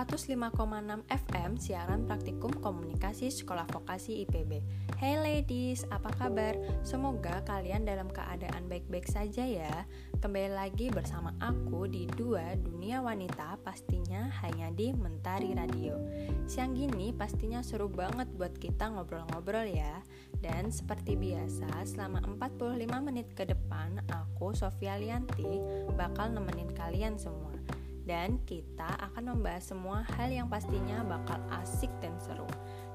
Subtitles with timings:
[0.00, 4.64] 105,6 FM siaran praktikum komunikasi sekolah vokasi IPB.
[4.96, 6.56] Hey ladies, apa kabar?
[6.80, 9.84] Semoga kalian dalam keadaan baik-baik saja ya.
[10.24, 16.00] Kembali lagi bersama aku di dua dunia wanita pastinya hanya di Mentari Radio.
[16.48, 20.00] Siang gini pastinya seru banget buat kita ngobrol-ngobrol ya.
[20.40, 25.60] Dan seperti biasa, selama 45 menit ke depan aku Sofia Lianti
[25.92, 27.49] bakal nemenin kalian semua
[28.08, 32.48] dan kita akan membahas semua hal yang pastinya bakal asik dan seru.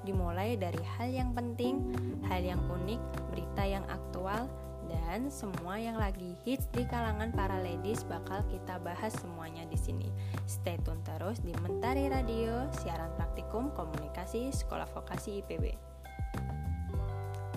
[0.05, 1.94] Dimulai dari hal yang penting,
[2.30, 3.02] hal yang unik,
[3.34, 4.45] berita yang aktual,
[4.86, 10.09] dan semua yang lagi hits di kalangan para ladies bakal kita bahas semuanya di sini.
[10.45, 15.73] Stay tune terus di Mentari Radio, siaran praktikum komunikasi Sekolah Vokasi IPB.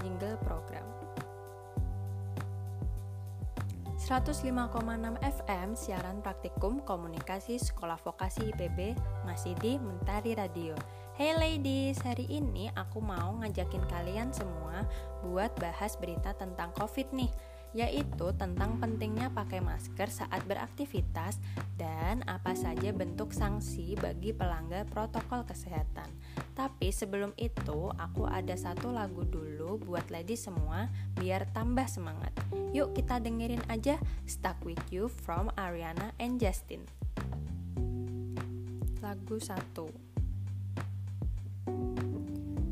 [0.01, 1.08] Jingle program.
[4.09, 8.97] 105,6 FM siaran praktikum komunikasi sekolah vokasi IPB
[9.29, 10.73] masih di Mentari Radio.
[11.13, 14.89] Hey ladies, hari ini aku mau ngajakin kalian semua
[15.21, 17.29] buat bahas berita tentang COVID nih
[17.77, 21.37] yaitu tentang pentingnya pakai masker saat beraktivitas
[21.77, 26.09] dan apa saja bentuk sanksi bagi pelanggar protokol kesehatan.
[26.57, 30.89] Tapi sebelum itu, aku ada satu lagu dulu buat lady semua
[31.21, 32.33] biar tambah semangat.
[32.73, 36.85] Yuk kita dengerin aja Stuck With You from Ariana and Justin.
[38.99, 40.08] Lagu 1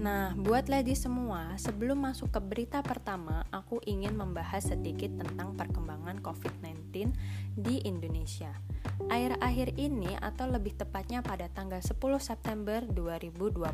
[0.07, 6.23] Nah, buat lady semua, sebelum masuk ke berita pertama, aku ingin membahas sedikit tentang perkembangan
[6.23, 7.11] COVID-19
[7.59, 8.55] di Indonesia.
[9.11, 13.67] Akhir-akhir ini atau lebih tepatnya pada tanggal 10 September 2020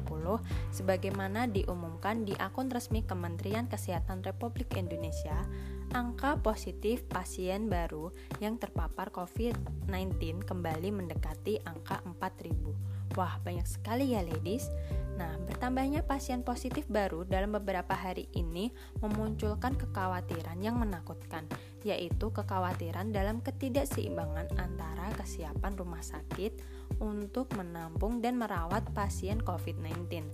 [0.72, 5.36] sebagaimana diumumkan di akun resmi Kementerian Kesehatan Republik Indonesia,
[5.92, 8.08] angka positif pasien baru
[8.40, 12.92] yang terpapar COVID-19 kembali mendekati angka 4000.
[13.20, 14.72] Wah, banyak sekali ya ladies.
[15.22, 21.46] Nah, bertambahnya pasien positif baru dalam beberapa hari ini memunculkan kekhawatiran yang menakutkan,
[21.86, 26.58] yaitu kekhawatiran dalam ketidakseimbangan antara kesiapan rumah sakit
[26.98, 30.26] untuk menampung dan merawat pasien COVID-19.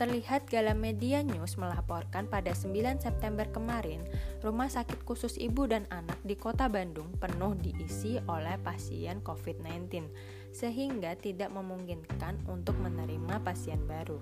[0.00, 4.00] Terlihat Gala Media News melaporkan pada 9 September kemarin,
[4.40, 10.08] rumah sakit khusus ibu dan anak di kota Bandung penuh diisi oleh pasien COVID-19,
[10.56, 14.16] sehingga tidak memungkinkan untuk menerima pasien baru.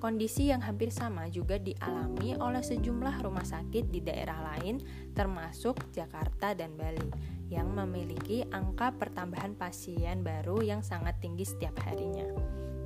[0.00, 4.80] Kondisi yang hampir sama juga dialami oleh sejumlah rumah sakit di daerah lain,
[5.12, 7.04] termasuk Jakarta dan Bali,
[7.52, 12.24] yang memiliki angka pertambahan pasien baru yang sangat tinggi setiap harinya.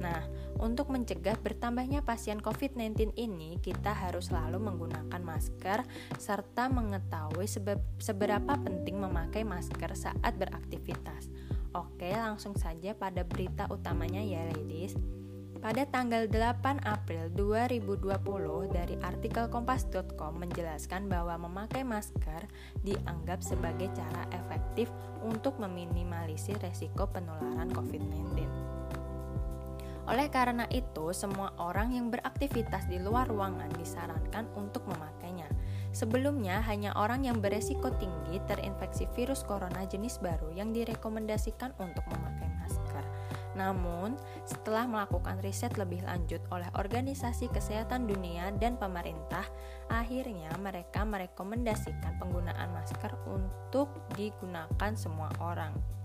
[0.03, 0.27] Nah,
[0.59, 5.87] untuk mencegah bertambahnya pasien COVID-19 ini, kita harus selalu menggunakan masker
[6.19, 7.47] serta mengetahui
[8.03, 11.31] seberapa penting memakai masker saat beraktivitas.
[11.73, 14.99] Oke, langsung saja pada berita utamanya ya ladies.
[15.63, 22.51] Pada tanggal 8 April 2020 dari artikel kompas.com menjelaskan bahwa memakai masker
[22.83, 24.91] dianggap sebagai cara efektif
[25.23, 28.62] untuk meminimalisir resiko penularan COVID-19.
[30.11, 35.47] Oleh karena itu, semua orang yang beraktivitas di luar ruangan disarankan untuk memakainya.
[35.95, 42.51] Sebelumnya, hanya orang yang beresiko tinggi terinfeksi virus corona jenis baru yang direkomendasikan untuk memakai
[42.59, 43.05] masker.
[43.55, 44.17] Namun,
[44.49, 49.45] setelah melakukan riset lebih lanjut oleh Organisasi Kesehatan Dunia dan pemerintah,
[49.93, 56.02] akhirnya mereka merekomendasikan penggunaan masker untuk digunakan semua orang.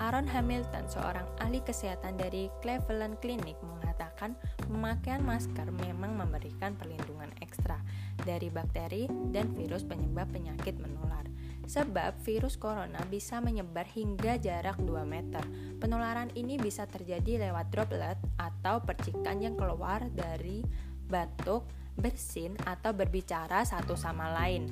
[0.00, 7.80] Aaron Hamilton, seorang ahli kesehatan dari Cleveland Clinic, mengatakan pemakaian masker memang memberikan perlindungan ekstra
[8.24, 11.24] dari bakteri dan virus penyebab penyakit menular.
[11.70, 15.44] Sebab virus corona bisa menyebar hingga jarak 2 meter.
[15.78, 20.66] Penularan ini bisa terjadi lewat droplet atau percikan yang keluar dari
[21.06, 21.66] batuk,
[22.00, 24.66] bersin, atau berbicara satu sama lain.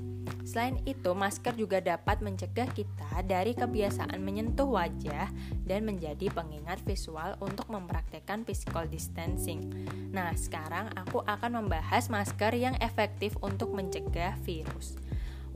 [0.49, 5.29] Selain itu, masker juga dapat mencegah kita dari kebiasaan menyentuh wajah
[5.69, 9.69] dan menjadi pengingat visual untuk mempraktekkan physical distancing.
[10.09, 14.97] Nah, sekarang aku akan membahas masker yang efektif untuk mencegah virus.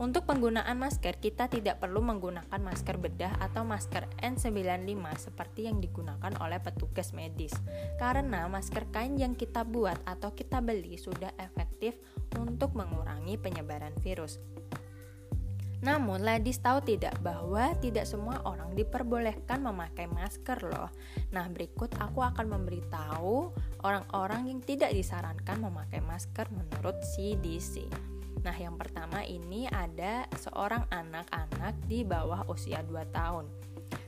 [0.01, 6.33] Untuk penggunaan masker, kita tidak perlu menggunakan masker bedah atau masker N95 seperti yang digunakan
[6.41, 7.53] oleh petugas medis.
[8.01, 11.93] Karena masker kain yang kita buat atau kita beli sudah efektif
[12.41, 14.41] untuk mengurangi penyebaran virus.
[15.83, 20.87] Namun, ladies tahu tidak bahwa tidak semua orang diperbolehkan memakai masker loh.
[21.35, 23.51] Nah, berikut aku akan memberitahu
[23.83, 28.12] orang-orang yang tidak disarankan memakai masker menurut CDC.
[28.43, 33.47] Nah, yang pertama ini ada seorang anak-anak di bawah usia 2 tahun.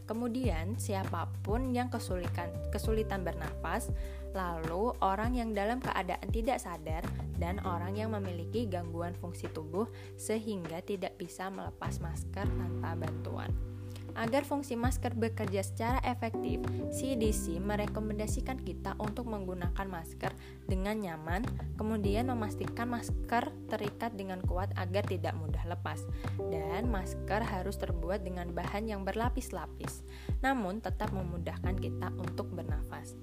[0.05, 3.89] Kemudian, siapa pun pun yang kesulitan, kesulitan bernafas,
[4.37, 7.01] lalu orang yang dalam keadaan tidak sadar,
[7.41, 13.74] dan orang yang memiliki gangguan fungsi tubuh sehingga tidak bisa melepas masker tanpa bantuan.
[14.15, 20.31] Agar fungsi masker bekerja secara efektif, CDC merekomendasikan kita untuk menggunakan masker
[20.71, 21.43] dengan nyaman,
[21.75, 26.07] kemudian memastikan masker terikat dengan kuat agar tidak mudah lepas.
[26.47, 30.07] Dan masker harus terbuat dengan bahan yang berlapis-lapis,
[30.39, 33.19] namun tetap memudahkan kita untuk bernafas.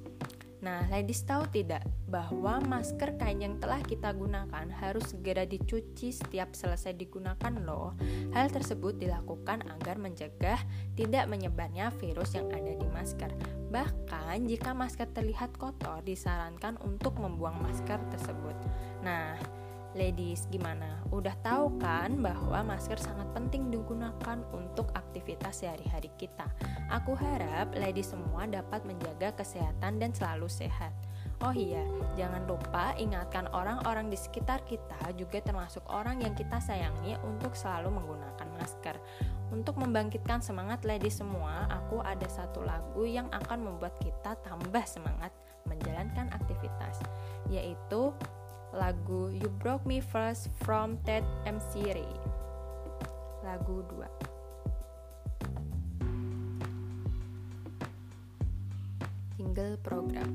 [0.62, 6.55] Nah, ladies tahu tidak bahwa masker kain yang telah kita gunakan harus segera dicuci setiap
[6.55, 7.99] selesai digunakan loh.
[8.31, 10.62] Hal tersebut dilakukan agar mencegah
[10.94, 13.35] tidak menyebarnya virus yang ada di masker.
[13.75, 18.55] Bahkan jika masker terlihat kotor disarankan untuk membuang masker tersebut.
[19.03, 19.35] Nah,
[19.93, 21.05] Ladies, gimana?
[21.12, 26.49] Udah tahu kan bahwa masker sangat penting digunakan untuk aktivitas sehari-hari kita.
[26.89, 30.97] Aku harap ladies semua dapat menjaga kesehatan dan selalu sehat.
[31.44, 31.85] Oh iya,
[32.17, 37.93] jangan lupa ingatkan orang-orang di sekitar kita juga termasuk orang yang kita sayangi untuk selalu
[37.93, 38.97] menggunakan masker.
[39.53, 45.37] Untuk membangkitkan semangat ladies semua, aku ada satu lagu yang akan membuat kita tambah semangat
[45.69, 46.97] menjalankan aktivitas,
[47.53, 48.17] yaitu
[48.73, 52.09] lagu You Broke Me First from Ted McRae
[53.45, 54.33] lagu 2
[59.37, 60.33] single program.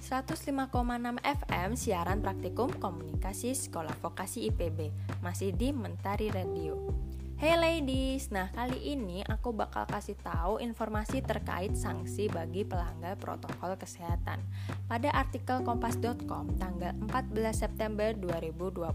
[0.00, 4.90] 105,6 FM siaran praktikum komunikasi sekolah vokasi IPB
[5.22, 7.09] masih di Mentari Radio
[7.40, 13.80] Hey ladies, nah kali ini aku bakal kasih tahu informasi terkait sanksi bagi pelanggar protokol
[13.80, 14.44] kesehatan.
[14.84, 18.92] Pada artikel kompas.com tanggal 14 September 2020,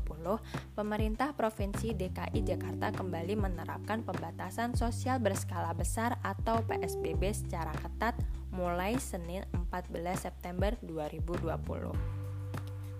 [0.77, 8.13] pemerintah Provinsi DKI Jakarta kembali menerapkan pembatasan sosial berskala besar atau PSBB secara ketat
[8.53, 9.41] mulai Senin
[9.73, 12.24] 14 September 2020.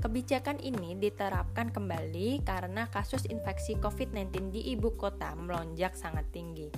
[0.05, 6.69] Kebijakan ini diterapkan kembali karena kasus infeksi COVID-19 di ibu kota melonjak sangat tinggi.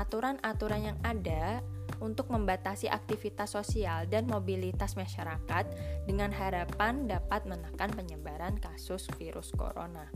[0.00, 1.60] Aturan-aturan yang ada
[2.00, 5.64] untuk membatasi aktivitas sosial dan mobilitas masyarakat
[6.08, 10.08] dengan harapan dapat menekan penyebaran kasus virus corona.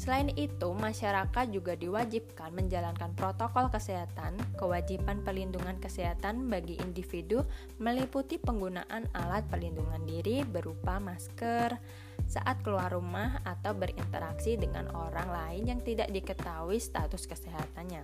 [0.00, 4.32] Selain itu, masyarakat juga diwajibkan menjalankan protokol kesehatan.
[4.56, 7.44] Kewajiban pelindungan kesehatan bagi individu
[7.76, 11.76] meliputi penggunaan alat pelindungan diri berupa masker
[12.24, 18.00] saat keluar rumah atau berinteraksi dengan orang lain yang tidak diketahui status kesehatannya.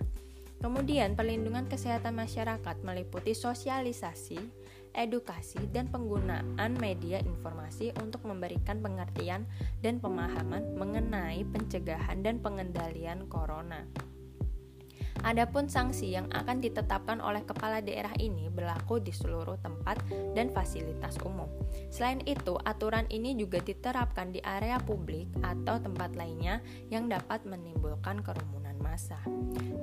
[0.57, 4.41] Kemudian, perlindungan kesehatan masyarakat meliputi sosialisasi,
[4.97, 9.45] edukasi, dan penggunaan media informasi untuk memberikan pengertian
[9.85, 13.85] dan pemahaman mengenai pencegahan dan pengendalian corona.
[15.27, 19.99] Adapun sanksi yang akan ditetapkan oleh kepala daerah ini berlaku di seluruh tempat
[20.31, 21.51] dan fasilitas umum.
[21.91, 28.23] Selain itu, aturan ini juga diterapkan di area publik atau tempat lainnya yang dapat menimbulkan
[28.23, 29.19] kerumunan massa.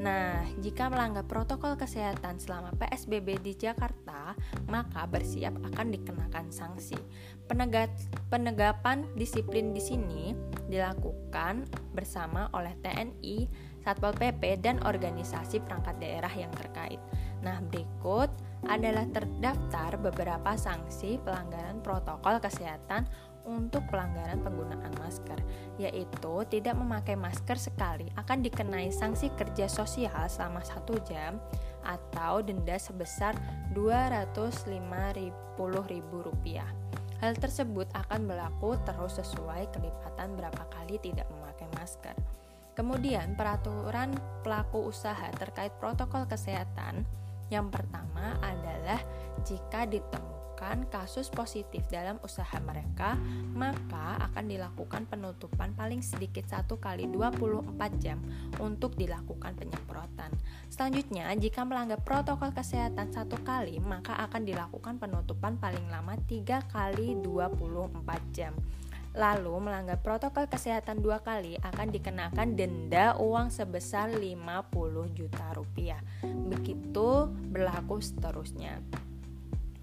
[0.00, 4.32] Nah, jika melanggar protokol kesehatan selama PSBB di Jakarta,
[4.72, 6.96] maka bersiap akan dikenakan sanksi.
[7.44, 7.92] Penegak,
[8.32, 10.32] penegapan disiplin di sini
[10.72, 13.36] dilakukan bersama oleh TNI,
[13.84, 16.96] Satpol PP, dan organisasi perangkat daerah yang terkait.
[17.44, 18.32] Nah, berikut
[18.64, 23.04] adalah terdaftar beberapa sanksi pelanggaran protokol kesehatan
[23.44, 25.36] untuk pelanggaran penggunaan masker,
[25.76, 31.36] yaitu tidak memakai masker sekali akan dikenai sanksi kerja sosial selama satu jam
[31.84, 33.36] atau denda sebesar
[33.76, 36.56] Rp250.000.
[37.20, 42.16] Hal tersebut akan berlaku terus sesuai kelipatan berapa kali tidak memakai masker.
[42.74, 47.06] Kemudian, peraturan pelaku usaha terkait protokol kesehatan
[47.52, 49.00] yang pertama adalah
[49.44, 53.18] jika ditemukan kasus positif dalam usaha mereka,
[53.52, 58.18] maka akan dilakukan penutupan paling sedikit satu kali 24 jam
[58.58, 60.32] untuk dilakukan penyemprotan.
[60.72, 67.20] Selanjutnya, jika melanggar protokol kesehatan satu kali, maka akan dilakukan penutupan paling lama 3 kali
[67.20, 68.56] 24 jam.
[69.14, 76.02] Lalu melanggar protokol kesehatan dua kali akan dikenakan denda uang sebesar 50 juta rupiah.
[76.26, 78.82] Begitu berlaku seterusnya.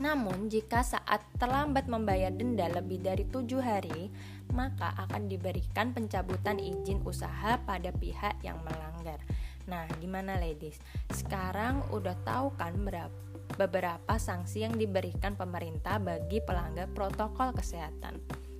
[0.01, 4.09] Namun, jika saat terlambat membayar denda lebih dari tujuh hari,
[4.51, 9.21] maka akan diberikan pencabutan izin usaha pada pihak yang melanggar.
[9.69, 10.81] Nah, gimana ladies?
[11.13, 13.13] Sekarang udah tahu kan berapa
[13.59, 18.17] beberapa sanksi yang diberikan pemerintah bagi pelanggar protokol kesehatan.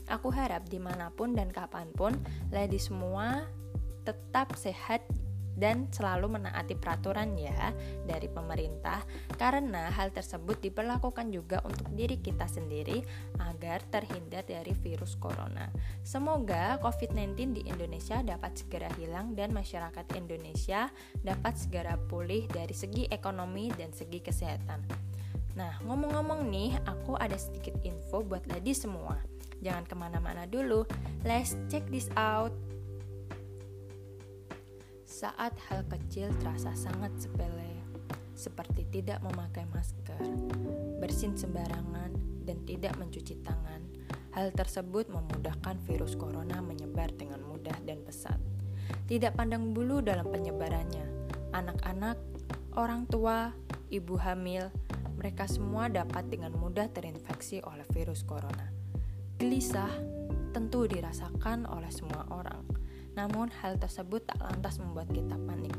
[0.10, 2.15] Aku harap di mana pun dan kapan pun,
[2.50, 3.46] lady semua
[4.01, 5.05] tetap sehat
[5.62, 7.75] dan selalu menaati peraturan ya
[8.08, 9.03] dari pemerintah
[9.36, 13.03] karena hal tersebut diperlakukan juga untuk diri kita sendiri
[13.38, 15.67] agar terhindar dari virus corona.
[16.01, 20.89] Semoga COVID-19 di Indonesia dapat segera hilang dan masyarakat Indonesia
[21.22, 25.12] dapat segera pulih dari segi ekonomi dan segi kesehatan.
[25.51, 29.20] Nah, ngomong-ngomong nih, aku ada sedikit info buat lady semua.
[29.62, 30.89] Jangan ke mana-mana dulu,
[31.22, 32.50] let's check this out.
[35.06, 37.77] Saat hal kecil terasa sangat sepele,
[38.34, 40.18] seperti tidak memakai masker,
[40.98, 42.10] bersin sembarangan,
[42.41, 43.86] dan tidak mencuci tangan,
[44.34, 48.41] hal tersebut memudahkan virus corona menyebar dengan mudah dan pesat.
[49.06, 51.06] Tidak pandang bulu dalam penyebarannya,
[51.53, 52.18] anak-anak,
[52.74, 53.53] orang tua,
[53.94, 54.74] ibu hamil,
[55.22, 58.81] mereka semua dapat dengan mudah terinfeksi oleh virus corona.
[59.42, 59.90] Gelisah
[60.54, 62.62] tentu dirasakan oleh semua orang
[63.18, 65.74] namun hal tersebut tak lantas membuat kita panik.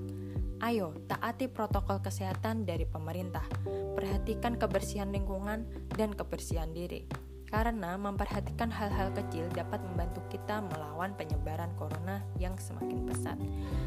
[0.63, 3.47] Ayo, taati protokol kesehatan dari pemerintah.
[3.95, 5.63] Perhatikan kebersihan lingkungan
[5.95, 7.07] dan kebersihan diri.
[7.47, 13.39] Karena memperhatikan hal-hal kecil dapat membantu kita melawan penyebaran corona yang semakin pesat.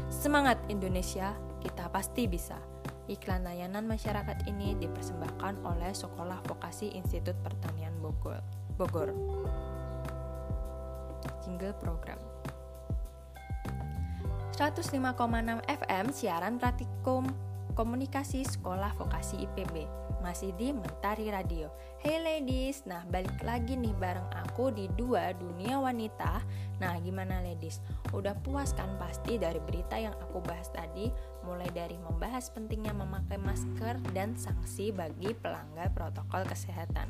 [0.08, 2.56] Semangat Indonesia, kita pasti bisa.
[3.12, 8.42] Iklan layanan masyarakat ini dipersembahkan oleh Sekolah Vokasi Institut Pertanian Bogor.
[8.76, 9.10] Bogor.
[11.46, 12.18] Jingle program.
[14.58, 14.98] 105,6
[15.70, 17.30] FM siaran praktikum
[17.78, 19.86] komunikasi sekolah vokasi IPB
[20.26, 21.70] masih di Mentari Radio.
[22.02, 26.42] Hey ladies, nah balik lagi nih bareng aku di dua dunia wanita.
[26.82, 27.78] Nah gimana ladies?
[28.10, 31.12] Udah puas kan pasti dari berita yang aku bahas tadi
[31.46, 37.06] mulai dari membahas pentingnya memakai masker dan sanksi bagi pelanggar protokol kesehatan.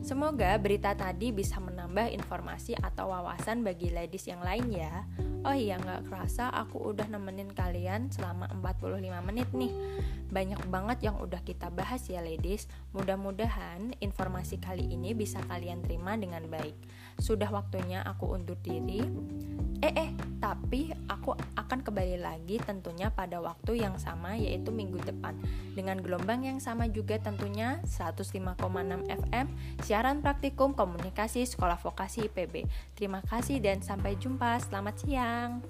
[0.00, 5.04] Semoga berita tadi bisa menambah informasi atau wawasan bagi ladies yang lain ya.
[5.40, 9.72] Oh iya nggak kerasa aku udah nemenin kalian selama 45 menit nih
[10.28, 16.20] Banyak banget yang udah kita bahas ya ladies Mudah-mudahan informasi kali ini bisa kalian terima
[16.20, 16.76] dengan baik
[17.16, 19.00] Sudah waktunya aku undur diri
[19.80, 20.12] Eh eh
[20.50, 25.38] tapi aku akan kembali lagi tentunya pada waktu yang sama yaitu minggu depan.
[25.78, 28.58] Dengan gelombang yang sama juga tentunya 105,6
[29.06, 29.46] FM
[29.86, 32.66] Siaran praktikum komunikasi sekolah vokasi IPB
[32.98, 34.58] Terima kasih dan sampai jumpa.
[34.58, 35.62] Selamat siang